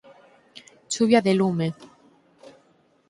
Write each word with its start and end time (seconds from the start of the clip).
Chuvia 0.91 1.21
de 1.25 1.33
lume! 1.39 1.67